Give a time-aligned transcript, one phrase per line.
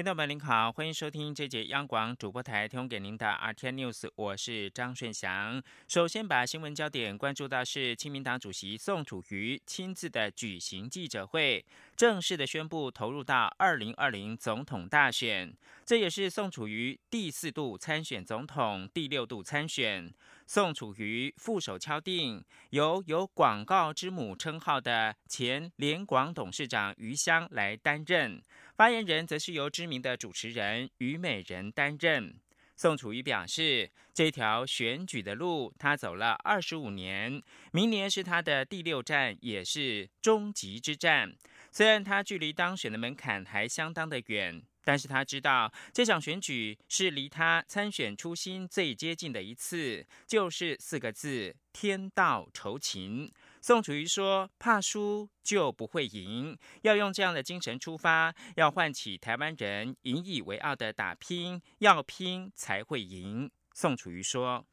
[0.00, 5.62] 听众朋友您好，欢迎收听这节央广主播台提供给您的 RT News，我是张顺祥。
[5.88, 11.62] 首先把新闻焦点关注到是亲民党主席宋楚瑜亲自的举行记者会，
[11.94, 15.54] 正式的宣布投入到二零二零总统大选。
[15.84, 20.10] 这也是宋楚瑜第四度参选总统，第六度参选。
[20.46, 28.42] 宋楚瑜副手敲定，由有“广告之母”称号的前联广董事长余香来担任，
[28.80, 32.34] 发言人则是由知名的主持人虞美人担任。
[32.76, 41.30] 宋楚瑜表示，这条选举的路他走了二十五年，明年是他的第六站，也是终极之战。
[41.70, 44.62] 虽然他距离当选的门槛还相当的远。
[44.82, 53.30] 但是他知道这场选举是离他参选初心最接近的一次，就是四个字：天道酬勤。
[53.62, 64.64] 宋楚瑜说：“怕输就不会赢，要用这样的精神出发，要唤起台湾人引以为傲的打拼，要拼才会赢。”宋楚瑜说：“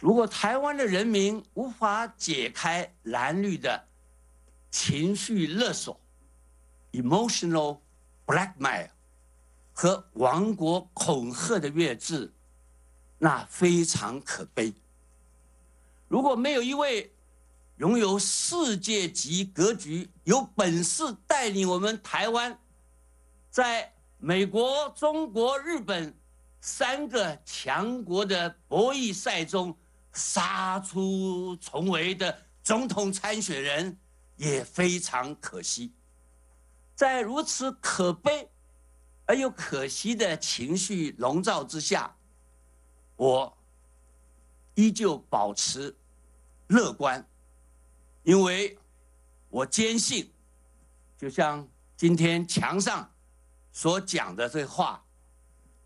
[0.00, 3.88] 如果台湾的人民无法解开蓝绿的
[4.70, 6.00] 情绪勒索
[6.92, 7.80] （emotional
[8.26, 8.88] blackmail）。”
[9.80, 12.34] 和亡国恐吓的月字，
[13.18, 14.74] 那非常可悲。
[16.08, 17.14] 如果没有一位
[17.78, 22.58] 拥有世界级格局、有本事带领我们台湾，
[23.50, 26.14] 在美国、中国、日本
[26.60, 29.76] 三个强国的博弈赛中
[30.12, 33.96] 杀出重围的总统参选人，
[34.36, 35.92] 也非常可惜。
[36.94, 38.48] 在如此可悲。
[39.30, 42.16] 而又可惜的情绪笼罩之下，
[43.14, 43.58] 我
[44.74, 45.94] 依旧保持
[46.68, 47.22] 乐观，
[48.28, 48.76] 因为
[49.48, 50.30] 我坚信，
[51.16, 51.66] 就像
[51.96, 53.10] 今天墙上
[53.72, 55.02] 所讲的这话，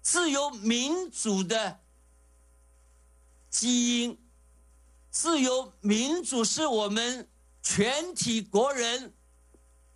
[0.01, 1.79] 自由民主的
[3.49, 4.19] 基因，
[5.09, 7.29] 自由民主是我们
[7.63, 9.15] 全体国人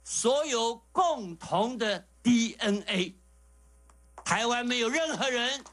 [0.04, 3.16] 所有共同的 DNA。
[4.24, 5.64] 台湾没有任何人、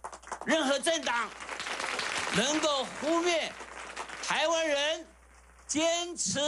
[0.47, 1.29] 任何政党
[2.35, 3.53] 能够忽略
[4.23, 5.05] 台湾人
[5.73, 6.39] 坚持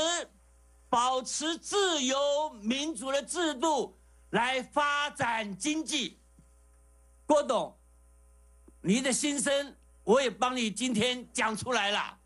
[0.88, 3.98] 保持自由民主的制度
[4.30, 6.20] 来发展经济。
[7.26, 7.76] 郭董，
[8.82, 12.20] 你的心声我也帮你今天讲出来了。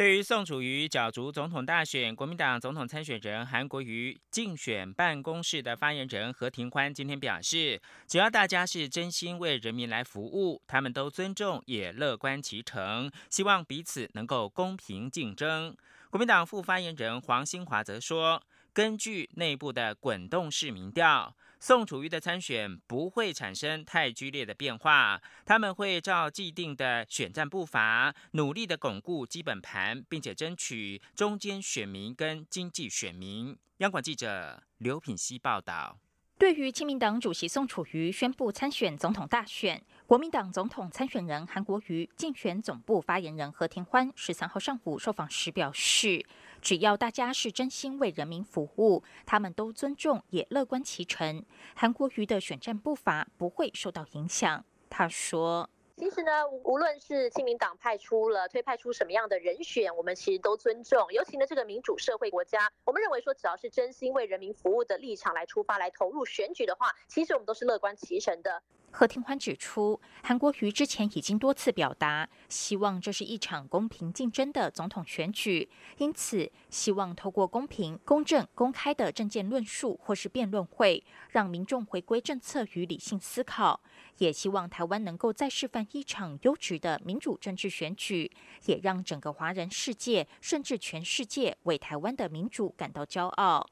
[0.00, 15.76] 对于宋楚瑜角逐总统大选，国民党总统参选人韩国瑜竞选办公室的发言人何庭欢今天表示，只要大家是真心为人民来服务，他们都尊重也乐观其成，希望彼此能够公平竞争。
[16.08, 21.36] 国民党副发言人黄兴华则说，根据内部的滚动式民调。
[21.62, 33.54] 宋楚瑜的参选不会产生太剧烈的变化，他们会照既定的选战步伐，努力的巩固基本盘，并且争取中间选民跟经济选民。
[33.78, 35.98] 央广记者刘品希报道。
[36.38, 46.24] 对于亲民党主席宋楚瑜宣布参选总统大选，国民党总统参选人韩国瑜竞选总部发言人何田欢十三号上午受访时表示。
[46.60, 51.44] 只要大家是真心为人民服务，他们都尊重也乐观其成。
[51.74, 54.64] 韩国瑜的选战步伐不会受到影响。
[54.88, 61.12] 他说：“其实呢，无论是亲民党派出了推派出什么样的人选，我们其实都尊重。
[61.12, 68.62] 尤其呢，这个民主社会国家，我们认为说，只要是真心为人民服务的立场来出发来投入选举的话，其实我们都是乐观其成的。”
[68.92, 83.80] 何庭欢指出，韩国瑜之前已经多次表达，希望这是一场公平竞争的总统选举，因此希望透过公平、公正、公开的政见论述或是辩论会，让民众回归政策与理性思考。
[84.16, 88.30] 也希望台湾能够再示范一场优质的民主政治选举，
[88.66, 93.68] 也让整个华人世界甚至全世界为台湾的民主感到骄傲。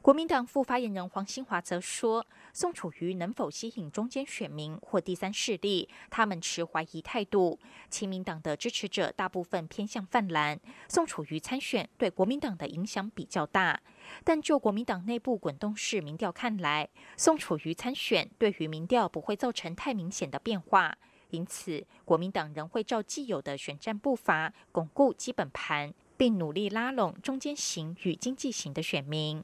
[0.00, 5.88] 国民党副发言人黄兴华则说：“宋楚瑜能否吸引中间选民或第三势力？
[6.08, 7.58] 他们持怀疑态度。
[7.88, 13.80] 亲民党的支持者大部分偏向泛蓝，宋楚瑜参选对国民党的影响比较大。
[14.22, 20.96] 但就国民党内部滚动式民调看来，宋楚瑜参选对于民调不会造成太明显的变化。
[21.32, 29.42] 因此，国民党仍会照既有的选战步伐，巩固基本盘，并努力拉拢中间型与经济型的选民。”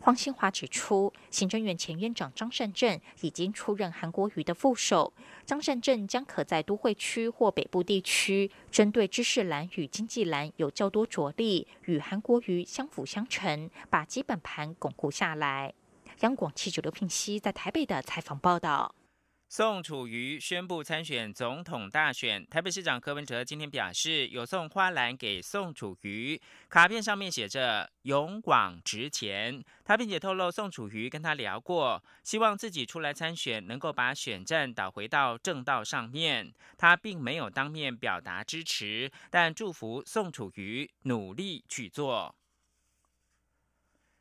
[0.00, 5.12] 黄新华指出，行政院前院长张善政已经出任韩国瑜的副手，
[5.44, 15.74] 张善政将可在都会区或北部地区，针对知识蓝与经济蓝有较多着力，与韩国瑜相辅相成，把基本盘巩固下来。
[16.20, 18.94] 央广记者刘聘熙在台北的采访报道。
[19.48, 29.62] 宋楚瑜宣布参选总统大选，台北市长柯文哲今天表示，有送花篮给宋楚瑜，卡片上面写着“勇广直前”。
[29.84, 36.52] 他并且透露，宋楚瑜跟他聊过，希望自己出来参选，能够把选战导回到正道上面。
[36.76, 42.34] 他并没有当面表达支持，但祝福宋楚瑜努力去做。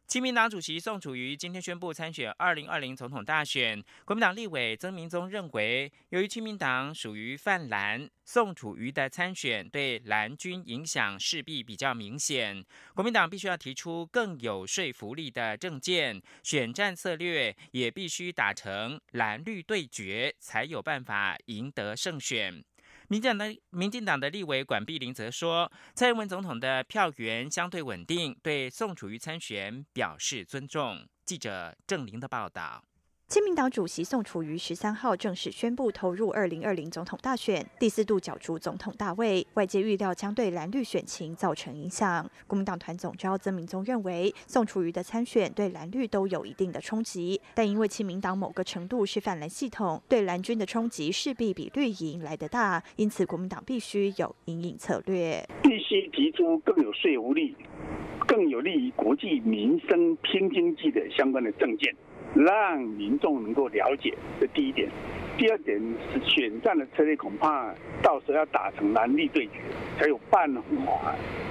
[0.07, 3.84] 亲民党主席宋楚瑜今天宣布参选二零二零总统大选。
[4.06, 12.63] 国民党立委曾明宗认为，由于亲民党属于泛蓝，宋楚瑜的参选对蓝军影响势必比较明显。
[12.94, 22.63] 国民党必须要提出更有说服力的政见，选战策略也必须打成蓝绿对决，才有办法赢得胜选。
[23.07, 31.07] 民进党的民进党的立委管碧林则说，蔡英文总统的票源相对稳定，对宋楚瑜参选表示尊重。
[31.25, 32.84] 记者郑玲的报道。
[33.27, 42.30] 亲民党主席宋楚瑜十三号正式宣布投入二零二零总统大选，第四度角逐总统大位，外界预料将对蓝绿选情造成影响。
[42.45, 57.56] 国民党团总召曾明宗认为，宋楚瑜的参选对蓝绿都有一定的冲击，但因为亲民党某个程度是泛蓝系统，对蓝军的冲击势必比绿营来得大，因此国民党必须有阴影策略，必须提出更有说服力、
[58.28, 61.94] 更有利于国际民生、拼经济的相关的政见。
[62.33, 64.89] 让民众能够了解，这第一点。
[65.38, 65.78] 第二点
[66.14, 69.60] 是选战的策略，恐怕到时候要打成蓝绿对决，
[69.98, 70.62] 才有办法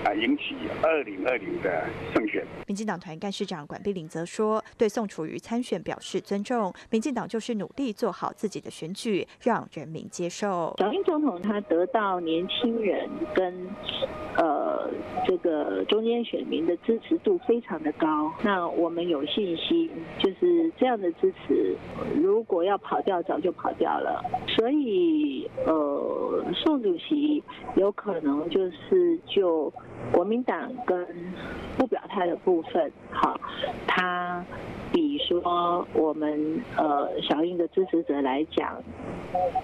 [0.05, 1.85] 啊引起二零二零的
[2.15, 2.43] 胜选。
[2.67, 10.75] 民进党团干事长管碧玲则说，对宋楚瑜参选表示尊重，民进党就是努力做好自己的选举，让人民接受。
[10.79, 13.69] 小英总统他得到年轻人跟
[14.39, 14.91] 呃
[15.27, 21.77] 这个中间选民的支持度非常的高，那我们有信心，就是这样的支持，
[22.23, 23.74] 如果要跑掉，早就跑。
[23.79, 27.43] 掉了，所以呃，宋主席
[27.77, 29.73] 有可能就是就
[30.13, 31.07] 国民党跟
[31.77, 33.39] 不表态的部分，好，
[33.87, 34.45] 他。
[35.35, 38.83] 比说我们呃小英的支持者来讲，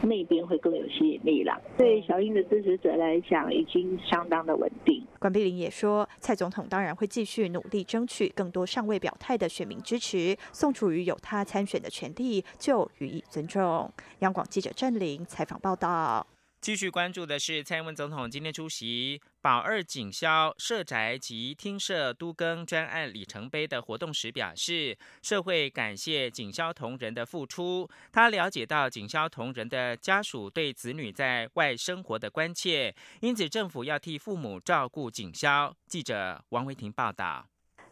[0.02, 1.60] 那边会更有吸引力了。
[1.78, 5.04] 对小英的支持者来讲，已经相当的稳定。
[5.18, 10.36] 关碧玲也说，蔡总统当然会继续努力争取更多尚未表态的选民支持。
[10.52, 13.90] 宋楚瑜有他参选的权利，就予以尊重。
[14.20, 16.26] 央广记者郑玲采访报道。
[16.60, 27.88] 继续关注的是，蔡英文总统今天出席保二警消社宅及厅舍都更专案里程碑的活动时表示，社会感谢警消同仁的付出。
[28.12, 35.74] 他了解到警消同仁的家属对子女在外生活的关切，因此政府要替父母照顾警消。
[35.86, 37.49] 记者王维婷报道。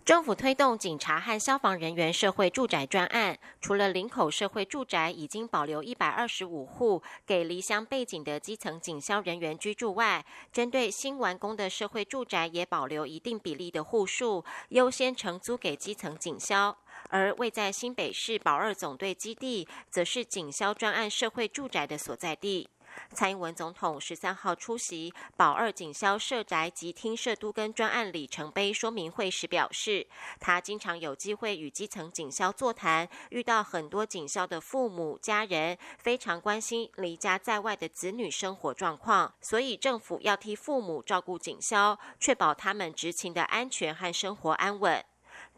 [0.09, 16.75] 政府推动警察和消防人员社会住宅专案，除了林口社会住宅已经保留一百二十五户给离乡背景的基层警消人员居住外，针对新完工的社会住宅也保留一定比例的户数，优先承租给基层警消。
[17.11, 22.67] 而位在新北市保二总队基地，则是警消专案社会住宅的所在地。
[23.13, 30.07] 蔡英文总统十三号出席保二警消社宅及厅舍都跟专案里程碑说明会时表示，
[30.39, 45.05] 他经常有机会与基层警消座谈，遇到很多警消的父母家人，非常关心离家在外的子女生活状况，所以政府要替父母照顾警消，确保他们执勤的安全和生活安稳。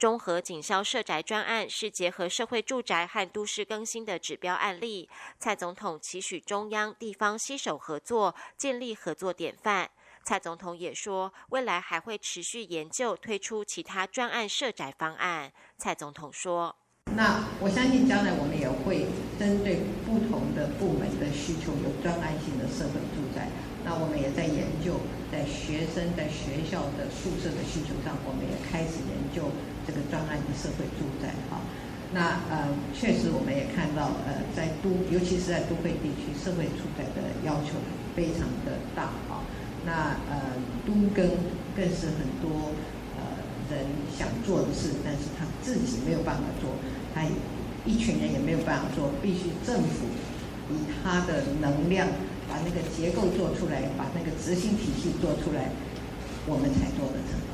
[0.01, 5.11] 中和警消社宅专案是结合社会住宅和都市更新的指标案例。
[5.39, 9.91] 蔡总统期许中央地方携手合作，建立合作典范。
[10.25, 15.53] 蔡总统也说，未来还会持续研究推出其他专案社宅方案。
[15.77, 16.75] 蔡总统说
[17.15, 19.05] ：“那我相信将来我们也会
[19.39, 23.51] 针对不同的部门的需求，有专案性的社会住宅。
[23.85, 25.01] 那我们也在研究，
[25.33, 29.53] 在学生在学校的宿舍的需求上，我们也开始研究。”
[29.91, 31.59] 这个专案的社会住宅，哈，
[32.15, 37.75] 那呃，确实我们也看到，呃，在都，尤其是在都会地区，社会住宅的要求
[38.15, 39.43] 非常的大，哈，
[39.83, 40.55] 那呃，
[40.87, 41.27] 都更
[41.75, 42.71] 更是很多
[43.19, 43.83] 呃人
[44.15, 46.71] 想做的事，但是他自己没有办法做，
[47.13, 47.27] 他
[47.85, 50.07] 一群人也没有办法做，必须政府
[50.71, 52.07] 以他的能量
[52.47, 55.75] 把那个结构做出来，把那个执行体系做出来，
[56.47, 57.50] 我们才做得成。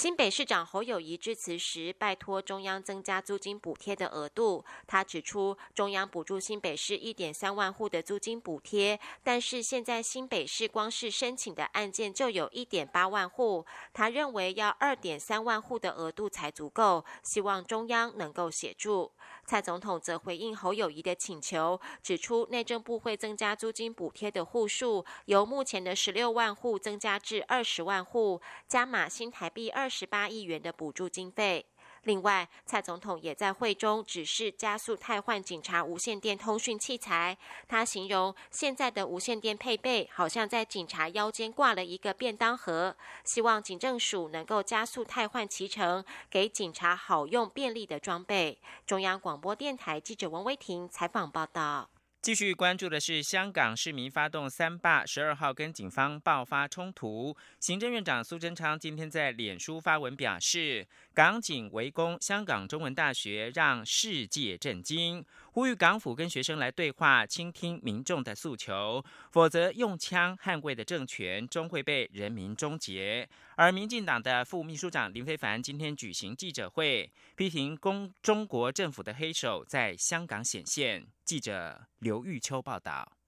[0.00, 4.64] 新北市长侯友谊致辞时，拜托中央增加租金补贴的额度。
[4.86, 13.66] 他指出，中央补助新北市一点三万户的租金补贴，但是现在新北市光是申请的案件就有一点八万户。
[13.92, 19.12] 他认为要二点三万户的额度才足够，希望中央能够协助。
[19.50, 31.66] 蔡总统则回应侯友谊的请求，指出内政部会增加租金补贴的户数，由目前的十六万户增加至二十万户，加码新台币二十八亿元的补助经费。
[32.04, 37.36] 另外，蔡总统也在会中指示加速汰换警察无线电通讯器材。
[37.68, 48.58] 他形容现在的无线电配备好像在警察腰间挂了一个便当盒，希望警政署能够加速汰换其成，给警察好用便利的装备。
[48.86, 51.90] 中央广播电台记者王威婷采访报道。
[52.22, 57.34] 继续关注的是香港市民发动三罢，十二号跟警方爆发冲突。
[57.58, 73.28] 行政院长苏贞昌今天在脸书发文表示，港警围攻香港中文大学，让世界震惊，呼吁港府跟学生来对话，倾听民众的诉求，否则用枪捍卫的政权终会被人民终结。
[73.56, 81.06] 而民进党的副秘书长林非凡今天举行记者会，批评公中国政府的黑手在香港显现。
[81.24, 83.19] 记者刘玉秋报道。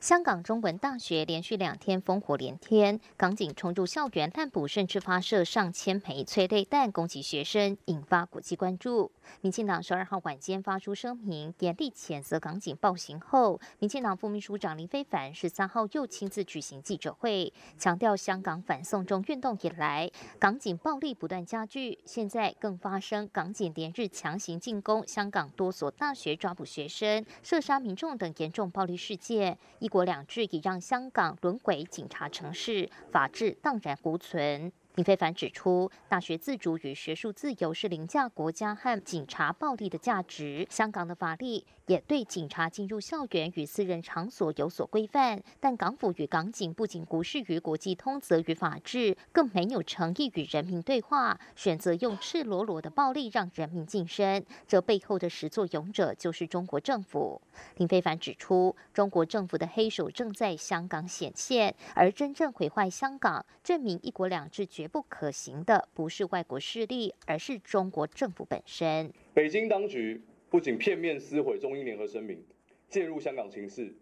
[0.00, 9.12] 香港中文大学连续两天烽火连天，港警冲入校园逮捕，甚至发射上千枚催泪弹攻击学生，引发国际关注。
[9.42, 29.58] 民进党十二号晚间发出声明，严厉谴责港警暴行后，民进党副秘书长林非凡十三号又亲自举行记者会，强调香港反送中运动以来，港警暴力不断加剧，现在更发生港警连日强行进攻香港多所大学，抓捕学生、射杀民众等严重暴力事件。
[29.78, 34.72] 一国两制已让香港沦为警察城市，法治荡然无存。
[34.96, 40.66] 林非凡指出，大学自主与学术自由是凌驾国家和警察暴力的价值。
[40.68, 54.44] 香港的法律也对警察进入校园与私人场所有所规范，但港府与港警不仅无视于国际通则与法治，更没有诚意与人民对话，选择用赤裸裸的暴力让人民晋升。
[54.68, 57.42] 这背后的始作俑者就是中国政府。
[57.78, 64.60] 林非凡指出，中国政府的黑手正在香港显现，而真正毁坏香港、证明一国两制。
[64.70, 69.12] 绝不可行的不是外国势力，而是中国政府本身。
[69.34, 72.44] 北京当局不仅片面撕毁中英联合声明，
[72.88, 73.94] 介入香港情势，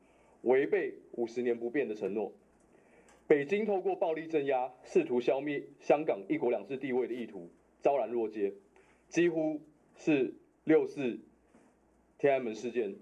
[0.43, 2.33] 违背五十年不变的承诺。
[3.27, 7.51] 北京透过暴力镇压，试图消灭香港一国两制地位的意图，
[7.83, 8.55] 昭然若揭，
[9.09, 9.61] 几乎
[9.95, 10.33] 是
[10.65, 11.19] 六四
[12.17, 12.97] 天安门事件。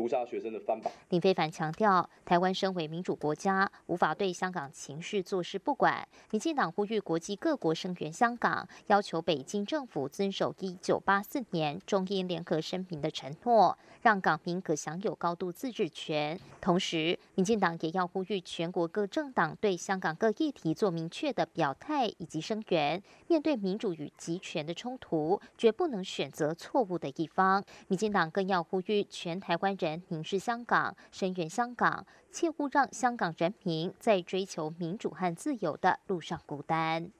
[0.00, 0.90] 屠杀学生的翻版。
[1.10, 6.08] 林非凡强调，台湾身为民主国家，无法对香港情绪坐视不管。
[6.30, 16.40] 民进党呼吁国际各国声援香港，要求北京政府遵守一九八四年中英联合声明的承诺，让港民可享有高度自治权。
[16.62, 23.02] 同时，民进党也要呼吁全国各政党对香港各议题做明确的表态以及声援。
[23.26, 27.62] 面对民主与集权的冲突，绝不能选择错误的一方。
[27.88, 29.76] 民进党更要呼吁全台湾。
[29.80, 37.10] 人凝视香港，声援香港，切勿让香港人民在追求民主和自由的路上孤单。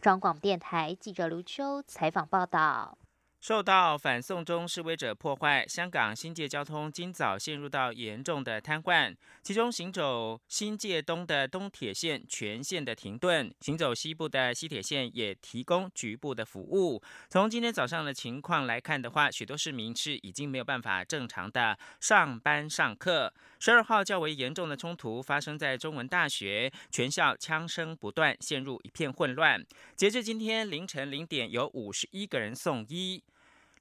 [0.00, 2.98] 中广电台记者卢秋采访报道。
[3.42, 9.12] 受到反送中示威者破坏，香港新界交通今早陷入到严重的瘫痪。
[9.42, 17.02] 其中行走新界东的东铁线全线的停顿，行走西部的西铁线也提供局部的服务。
[17.28, 23.34] 从今天早上的情况来看的话，许多市民是已经没有办法正常的上班上课。
[23.58, 29.60] 十二号较为严重的冲突发生在中文大学，全校枪声不断，陷入一片混乱。
[29.96, 33.20] 截至今天凌晨零点，有五十一个人送医。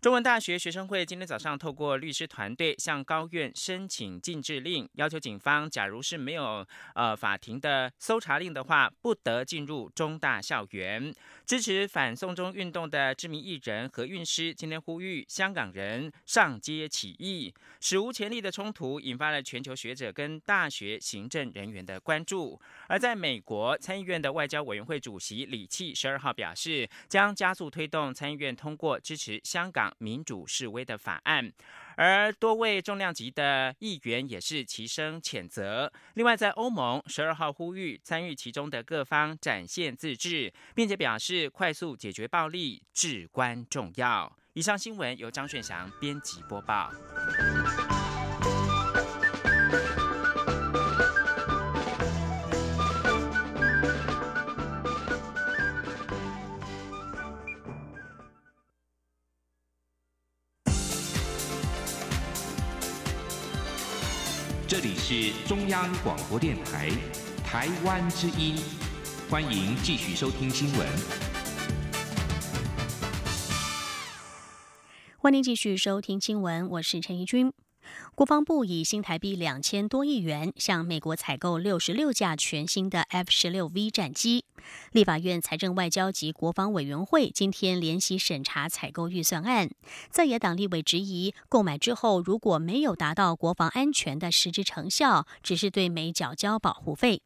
[0.02, 6.66] 中文大学学生会今天早上透过律师团队向高院申请禁制令，要求警方，假如是没有
[6.96, 11.14] 呃法庭的搜查令的话，不得进入中大校园。
[11.46, 17.54] 支持反送中运动的知名艺人何韵诗今天呼吁香港人上街起义。
[17.80, 22.60] 史无前例的冲突引发了全球学者跟大学行政人员的关注。
[22.88, 29.91] 而在美国参议院的外交委员会主席李契十二号表示，将加速推动参议院通过支持香港。
[29.98, 31.52] 民主示威的法案，
[31.96, 35.92] 而多位重量级的议员也是齐声谴责。
[36.14, 44.36] 另外，在欧盟十二号呼吁参与其中的各方展现自治，并且表示快速解决暴力至关重要。
[44.54, 46.92] 以上新闻由张炫翔编辑播报。
[65.14, 66.90] 是中央广播电台
[67.44, 68.56] 台湾之音，
[69.30, 70.88] 欢迎继续收听新闻。
[75.18, 77.52] 欢迎继续收听新闻，我是陈怡君。
[78.16, 84.46] 国防部以新台币两千多亿元向美国采购六十六架全新的 F 十六 V 战机。
[84.92, 89.70] 立法院财政外交及国防委员会今天联席审查采购预算案，
[90.10, 97.22] 在野党立委质疑，购买之后如果没有达到国防安全的实质成效，只是对美缴交保护费。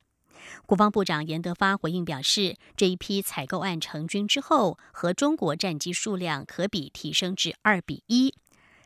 [0.65, 8.33] 国防部长严德发回应表示，这一批采购案成军之后，和中国战机数量可比提升至二比一。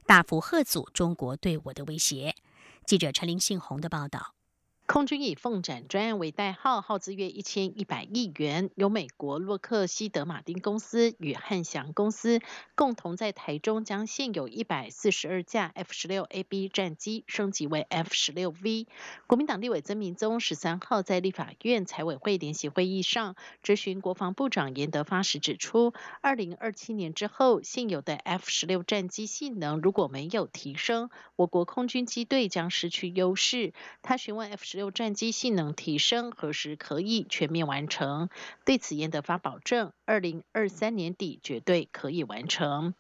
[0.06, 2.36] 大幅吓阻中国对我的威胁。
[2.86, 4.39] 记者陈林信宏的报道。
[4.92, 12.42] 空军以凤展专案为代号，耗资约一千一百亿元，由美国洛克希德马丁公司与汉翔公司
[12.74, 18.88] 共同在台中将现有一百四十二架 F 十六 A B 战机升级为 F 十六 V。
[19.28, 33.72] 国民党立委曾明宗十三号在立法院财委会联席会议上质询国防部长严德发时指出，二零二七年之后现有的 F 十六战机性能如果没有提升，我国空军机队将失去优势。
[34.02, 38.30] 他询问 F 十六战机性能提升何时可以全面完成？
[38.64, 42.96] 对此，严德发保证，二零二三年底绝对可以完成。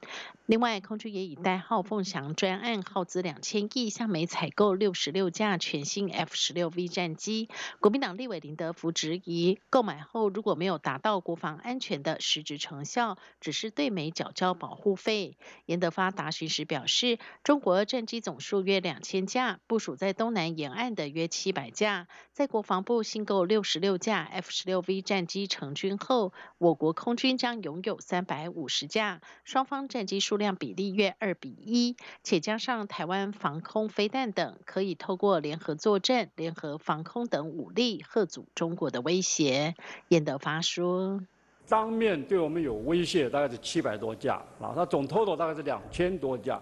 [0.45, 7.49] 另外，空军也以代号“凤翔”专案耗资两千亿，向美采购六十六架全新 F 十六 V 战机。
[7.79, 15.35] 国民党立委林德福质疑，购买后如果没有达到国防安全的实质成效，只是对美缴交保护费。
[15.65, 22.07] 严德发答询时表示，中国战机总数约两千架，部署在东南沿岸的约七百架。
[22.33, 30.39] 在国防部新购六十六架 F 十六 V 战机成军后，我国空军将拥有三百五十架，双方战机数。
[30.39, 39.75] 量比例约二比一，且加上台湾防空飞弹等，可以透过联合作战、联合防空等武力，吓阻中国的威胁。
[40.07, 41.21] 严德发说
[41.67, 46.61] ：“当面对我们有威胁，大概是七百多架啊，它总 total 大概是两千多架，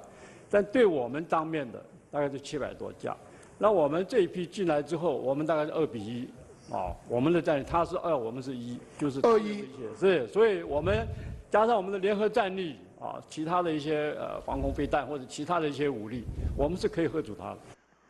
[0.49, 3.15] 但对我们当面的大概是七百多架。
[3.59, 6.27] 那我们这一批进来之后，我们大概是二比一
[6.71, 9.63] 啊，我们的战力它是二，我们是一，就是二一，
[9.99, 11.07] 是，所以我们
[11.49, 16.23] 加上我们的联合战力。”啊，其他的一些呃防空飞弹或者其他的一些武力，
[16.57, 17.57] 我们是可以喝阻它的。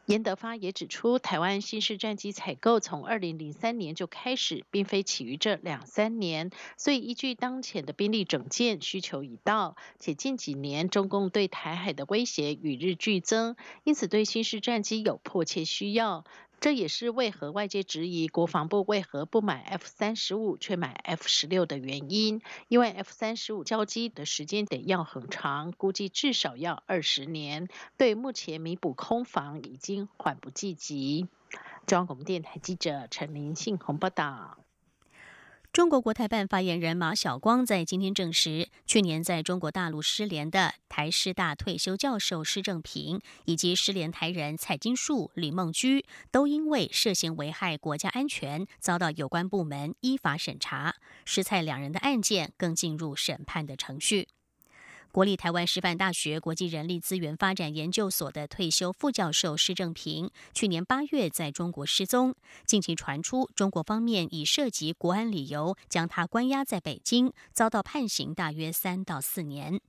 [0.06, 16.24] 严德发也指出，台湾新式战机采购从二零零三年就开始，并非起于这两三年，所以依据当前的兵力整建需求已到，且近几年中共对台海的威胁与日俱增，因此对新式战机有迫切需要。
[16.60, 22.42] 这也是为何外界质疑国防部为何不买 F 三十五却买 F 十六的原因。
[22.68, 31.28] 因为 F 三十五交机的时间得要很长，估计至少要二十年，对目前弥补空防已经缓不济急。
[31.86, 34.58] 中央广播电台记者陈林信宏报道。
[35.74, 50.96] 中国国台办发言人马晓光在今天证实，去年在中国大陆失联的台师大退休教授施正平以及失联台人蔡金树、李梦居，都因为涉嫌危害国家安全，遭到有关部门依法审查。
[51.26, 54.30] 施蔡两人的案件更进入审判的程序。
[55.18, 62.36] 国立台湾师范大学国际人力资源发展研究所的退休副教授施正平，去年八月在中国失踪。
[62.68, 69.82] 近期传出，中国方面以涉及国安理由将他关押在北京，遭到判刑大约三到四年。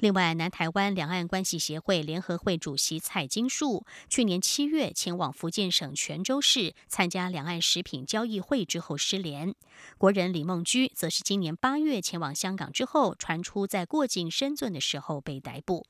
[0.00, 9.54] 另外，南台湾两岸关系协会联合会主席蔡金树去年七月前往福建省泉州市参加两岸食品交易会之后失联。
[9.98, 15.84] 国人李梦居则是今年八月前往香港之后，传出在过境深圳的时候被逮捕。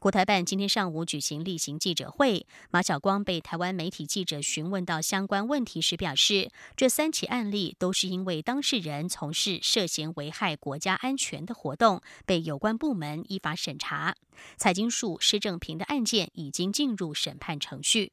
[0.00, 14.14] 国台办今天上午举行例行记者会，马晓光被台湾媒体记者询问到相关问题时表示，这三起案例都是因为当事人从事涉嫌危害国家安全的活动，被有关部门依法审查。
[14.56, 18.12] 蔡金树、施正平的案件已经进入审判程序。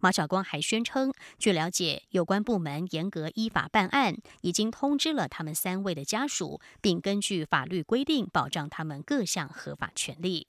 [0.00, 10.48] 马晓光还宣称，据了解，有关部门严格依法办案，已经通知了他们三位的家属，并根据法律规定保障他们各项合法权利。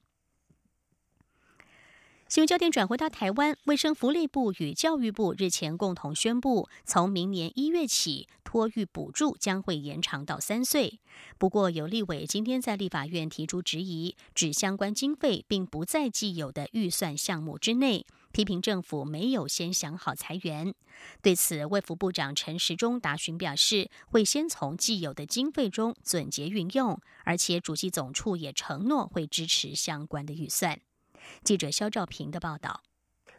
[2.35, 10.99] 新闻焦点转回到台湾，卫生福利部与教育部日前共同宣布，从明年一月起，托育补助将会延长到三岁。
[11.37, 20.75] 不过，有立委今天在立法院提出质疑，指相关经费并不在既有的预算项目之内，批评政府没有先想好裁员。
[21.21, 30.81] 对此，卫福部长陈时中答询表示，会先从既有的经费中总结运用，而且主计总处也承诺会支持相关的预算。
[31.43, 32.81] 记者肖兆平的报道：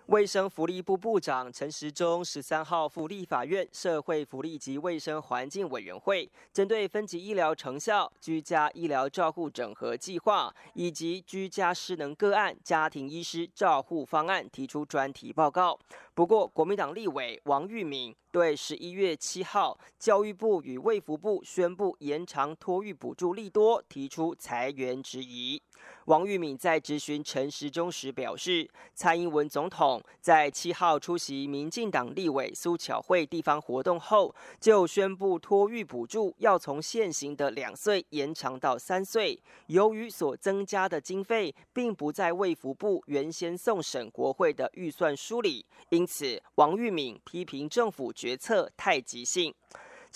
[0.06, 15.76] 卫生福利部部长陈时中十三号赴立法院社会福利及卫生环境委员会，针对分级医疗成效、居家医疗照护整合计划以及居家失能个案家庭医师照护方案提出专题报告。
[16.14, 25.60] 不过，国民党立委王玉敏对十一月七号教育部与卫福部宣布延长托育补助利多提出裁员质疑。
[26.06, 39.36] 王玉敏在质询陈时中时表示，蔡英文总统在七号出席民进党立委苏巧慧地方活动后，就宣布托育补助要从现行的两岁延长到三岁。
[39.66, 49.52] 由于所增加的经费并不在卫福部原先送审国会的预算书里，因此王玉敏批评政府决策太急性。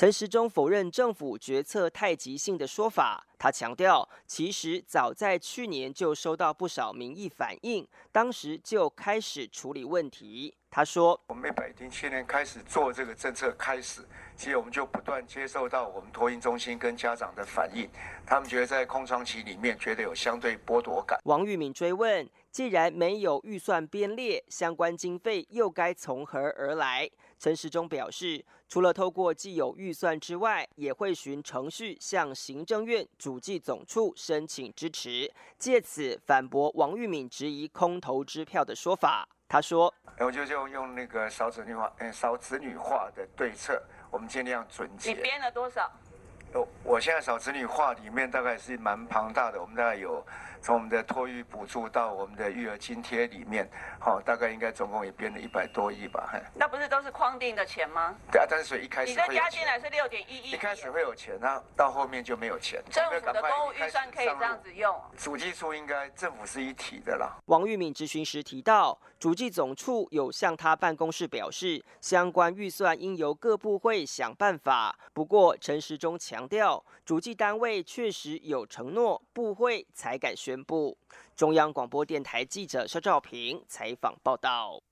[0.01, 10.55] 陈时中否认政府决策太急性的说法，他强调，其实早在去年就收到不少民意反映，当时就开始处理问题。
[10.71, 14.01] 他说：“我们北京去年开始做这个政策开始，
[14.35, 17.87] 其实我们就不断接受到我们托婴中心跟家长的反应，
[18.25, 35.29] 他们觉得在空窗期里面觉得有相对剥夺感。”王玉敏追问：“既然没有预算编列，相关经费又该从何而来？”陈时中表示，除了透过既有预算之外，也会循程序向行政院主计总处申请支持，
[35.59, 39.29] 借此反驳王玉敏质疑空头支票的说法。
[39.49, 45.13] 他说：“我就用用那个少子女化，嗯，少子女化的对策，我们尽量准结。
[45.13, 45.91] 你编了多少？
[46.55, 50.25] 我我现在少子女化里面大概是蛮庞大的，我们大概有。”
[50.63, 53.69] 从我们的托育补助到我们的育儿津贴里面，
[53.99, 56.31] 好，大概应该总共也编了一百多亿吧。
[56.55, 58.15] 那不是都是框定的钱吗？
[58.31, 62.83] 对啊，但是所以一开始你这加进来是六点一亿，一开始会有钱，那到后面就没有钱。
[62.91, 64.95] 政府的公务预算可以这样子用。
[65.17, 67.39] 主计处应该政府是一体的啦。
[67.47, 74.95] 王玉敏质询时提到，主计总处有向他办公室表示，相关预算应由各部会想办法。
[75.15, 80.50] 不过陈时中强调，主计单位确实有承诺，部会才敢宣。
[80.51, 80.99] 宣布。
[81.37, 84.83] 中央广播电台记者肖兆平采访报道。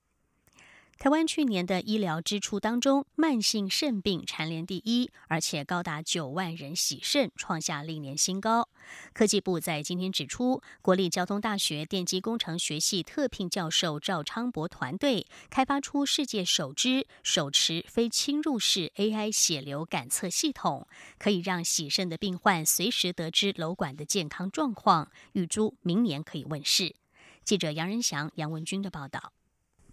[0.98, 8.68] 台湾去年的医疗支出当中，慢性肾病蝉联第一，而且高达九万人洗肾，创下历年新高。
[9.12, 26.96] 科技部在今天指出，国立交通大学电机工程学系特聘教授赵昌博团队开发出世界首支手持非侵入式 AI 血流感测系统，可以让洗肾的病患随时得知瘘管的健康状况，预祝明年可以问世。
[27.44, 29.32] 记者杨仁祥、杨文军的报道。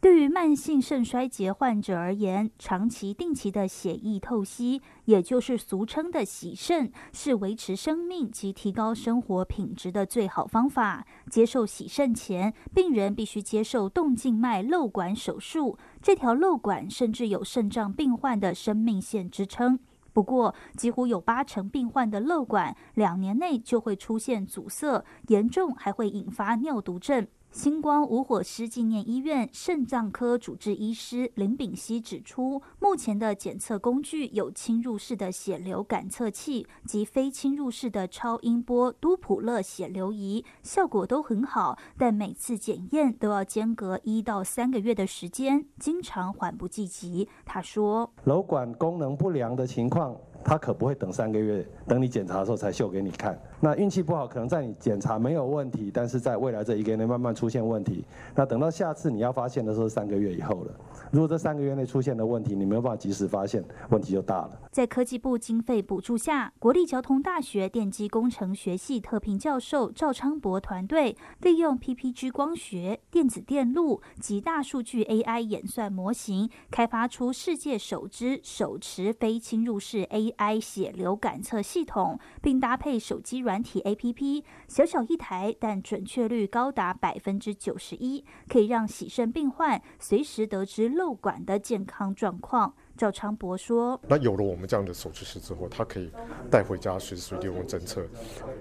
[0.01, 11.07] 对于慢性肾衰竭患者而言，长期定期的血液透析，也就是俗称的洗肾，是维持生命及提高生活品质的最好方法。
[11.31, 19.79] 接受洗肾前，病人必须接受动静脉漏管手术，这条漏管甚至有肾脏病患的生命线支撑。
[20.13, 27.27] 不过，几乎有八成病患的漏管两年内就会出现阻塞，严重还会引发尿毒症。
[27.55, 47.29] 星光无火师纪念医院肾脏科主治医师林炳熙指出，目前的检测工具有侵入式的血流感测器及非侵入式的超音波都普勒血流仪，效果都很好，但每次检验都要间隔一到三个月的时间，经常缓不济急。
[47.45, 50.13] 他说：“楼管功能不良的情况。”
[50.47, 53.35] 他可不会等三个月，等你检查的时候才秀给你看。
[53.59, 58.05] 那运气不好，可能在你检查没有问题，但是在未来这一个月内慢慢出现问题。
[58.35, 60.73] 那等到下次你要发现的时候，三个月以后了。
[61.11, 64.59] 如果这三个月内出现的问题，你没有办法及时发现，问题就大了。
[64.71, 90.89] 在科技部经费补助下，国立交通大学电机工程学系特聘教授赵昌博团队，利用 PPG 光学、电子电路及大数据 AI 演算模型，开发出世界首支手持非侵入式 AI 血流感测系统，并搭配手机软体 APP，小小一台，但准确率高达百分之九十一，可以让洗肾病患随时得知。
[90.95, 96.09] 漏管的健康状况，赵昌博说：“那有了我们这样的手持式之后，他可以
[96.49, 98.03] 带回家，随时随地用侦测。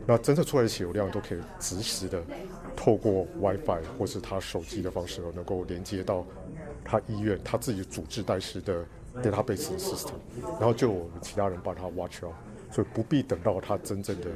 [0.06, 2.22] 那侦测出来的血流量都可以及时的
[2.76, 6.26] 透过 WiFi 或是他手机的方式，能够连接到
[6.84, 8.84] 他医院他自己主治代师的
[9.22, 10.14] database system，
[10.58, 12.34] 然后就我们其他人帮他 watch out，
[12.74, 14.26] 所以不必等到他真正的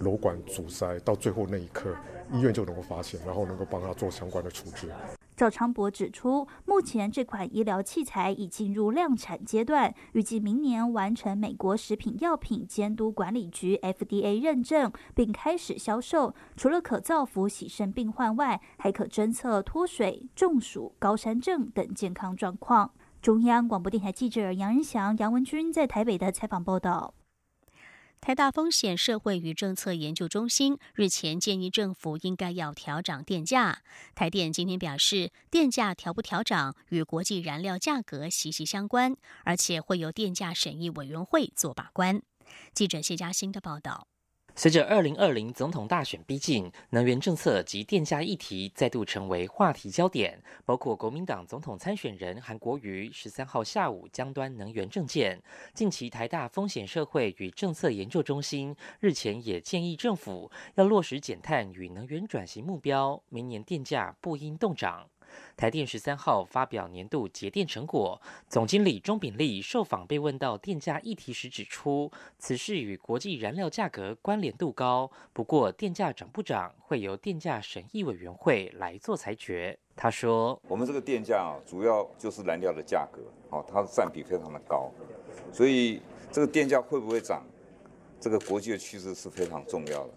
[0.00, 1.94] 瘘管阻塞到最后那一刻，
[2.32, 4.88] 医院就能够发现，然后能够帮他做相关的处置。”
[5.36, 16.34] 赵昌博指出，目前这款医疗器材已进入量产阶段，预计明年完成美国食品药品监督管理局 FDA 认证，并开始销售。
[16.56, 22.92] 除了可造福洗肾病患外，还可侦测脱水、中暑、高山症等健康状况。
[23.20, 27.12] 中央广播电台记者杨仁祥、杨文军在台北的采访报道。
[28.24, 33.82] 台大风险社会与政策研究中心日前建议政府应该要调涨电价。
[34.14, 42.22] 台电今天表示，电价调不调涨与国际燃料价格息息相关，而且会由电价审议委员会做把关。
[42.72, 44.08] 记者谢佳欣的报道。
[44.56, 50.40] 随着二零二零总统大选逼近，能源政策及电价议题再度成为话题焦点。
[50.64, 55.42] 包括国民党总统参选人韩国瑜十三号下午将端能源政见。
[55.74, 65.08] 近期台大风险社会与政策研究中心日前也建议政府要落实减碳与能源转型目标，明年电价不应动涨。
[65.56, 79.78] 台电十三号发表年度节电成果，总经理钟炳立受访被问到电价议题时指出，此事与国际燃料价格关联度高，不过电价涨不涨会由电价审议委员会来做裁决。
[79.96, 84.90] 他说：“我们这个电价啊主要就是燃料的价格，哦，它的占比非常的高，
[85.52, 87.44] 所以这个电价会不会涨，
[88.20, 90.10] 这个国际的趋势是非常重要的。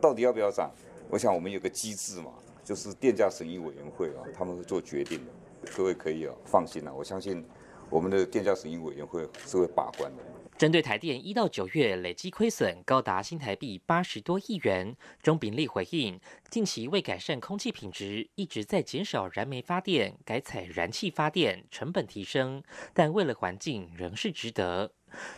[0.00, 0.70] 到底要不要涨？
[1.10, 2.30] 我想我们有个机制嘛。”
[2.66, 5.72] 就是电价审议委员会啊，他们会做决定的。
[5.76, 7.44] 各位可以啊放心啊，我相信
[7.88, 10.22] 我们的电价审议委员会是会把关的。
[10.58, 16.18] 针对台电一到九月累计亏损高达新台币八十多亿元，钟炳立回应，
[16.50, 24.90] 近期为改善空气品质，一直在减少燃煤发电，改采燃气发电，成本提升，但为了环境，仍是值得。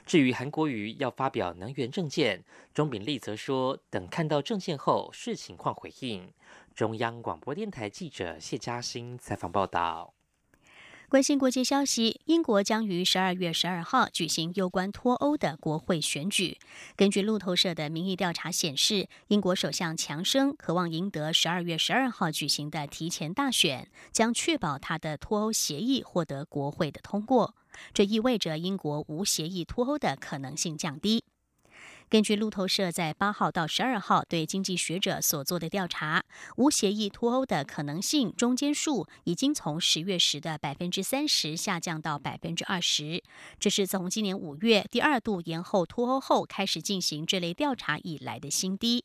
[0.06, 6.32] 至于韩国瑜要发表能源政见，钟炳立则说，等看到政见后视情况回应。
[6.78, 10.14] 中央广播电台记者谢嘉欣采访报道。
[11.08, 16.56] 关心国际消息，英国将于十二月十二号举行有关脱欧的国会选举。
[16.94, 27.56] 根据路透社的民意调查显示，英国首相强生渴望赢得十二月十二号举行的提前大选，将确保他的脱欧协议获得国会的通过。
[27.92, 31.24] 这意味着英国无协议脱欧的可能性降低。
[32.10, 36.24] 根据路透社在八号到十二号对经济学者所做的调查，
[36.56, 43.22] 无协议脱欧的可能性中间数已经从十月时的百分之三十下降到百分之二十，
[43.60, 49.04] 这是从今年五月第二度延后脱欧后开始进行这类调查以来的新低。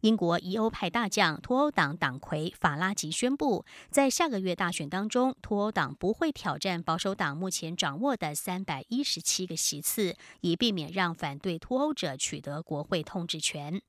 [0.00, 13.80] 英国疑欧派大将脱欧党党魁法拉吉宣布，在下个月大选当中，脱欧党不会挑战保守党目前掌握的三百一十七个席次，以避免让反对脱欧者取得国会统治权。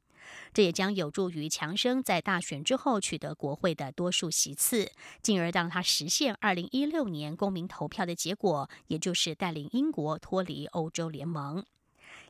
[0.53, 4.91] 这也将有助于强生在大选之后取得国会的多数席次，
[5.21, 11.63] 进而让他实现二零一六年公民投票的结果，也就是带领英国脱离欧洲联盟。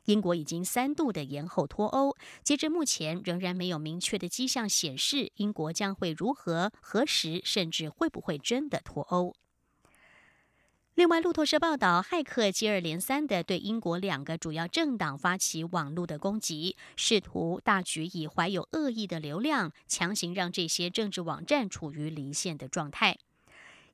[0.08, 9.34] 英国已经三度的延后脱欧，截至目前仍然没有明确的迹象显示英国将会如何、何时，甚至会不会真的脱欧。
[10.94, 23.18] 另外，路透社报道，骇客接二连三的对英国两个主要政党发起网络的攻击，试图大举以怀有恶意的流量强行让这些政治网站处于离线的状态。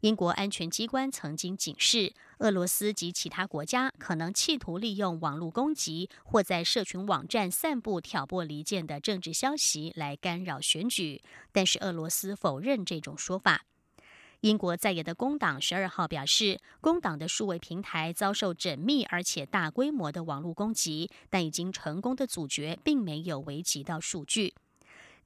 [0.00, 13.64] 英国安全机关曾经警示，俄罗斯及其他国家可能企图利用网络攻击或在社群网站散布挑拨离间的政治消息来干扰选举，但是俄罗斯否认这种说法。
[14.40, 24.52] 英国在野的工党十二号表示，工党的数位平台遭受缜密而且大规模的网络攻击，但已经成功的阻绝，并没有危及到数据。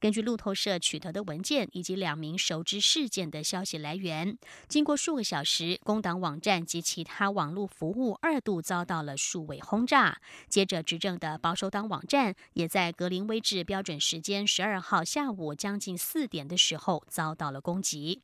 [0.00, 10.20] 根据路透社取得的文件以及两名熟知事件的消息来源，经过数个小时，工党网站及其他网络服务二度遭到了数位轰炸。
[10.48, 18.22] 接着，执政的保守党网站也在格林威治标准时间十二号下午将近四点的时候遭到了攻击。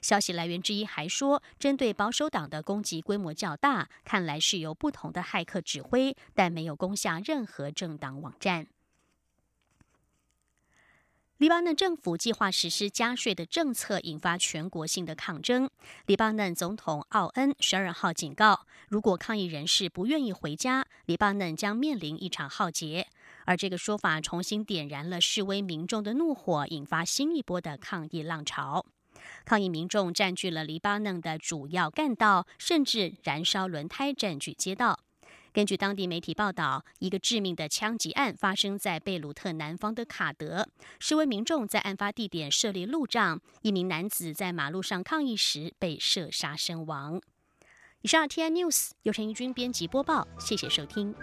[0.00, 8.66] 消息来源之一还说，针对保守党的攻击规模较大，看来是由不同的骇客指挥，但没有攻下任何政党网站。
[11.42, 15.68] 黎巴嫩政府计划实施加税的政策，引发全国性的抗争。
[16.06, 23.08] 黎巴嫩总统奥恩十二号警告，如果抗议人士不愿意回家，黎巴嫩将面临一场浩劫。
[23.44, 28.86] 而这个说法重新点燃了示威民众的怒火，引发新一波的抗议浪潮。
[29.44, 35.00] 抗议民众占据了黎巴嫩的主要干道，甚至燃烧轮胎，占据街道。
[35.52, 40.66] 根据当地媒体报道，一个致命的枪击案发生在贝鲁特南方的卡德。
[40.98, 47.20] 示威民众在案发地点设立路障，一名男子在马路上抗议时被射杀身亡。
[48.00, 51.14] 以上 T N News 由陈怡君编辑播报，谢谢收听。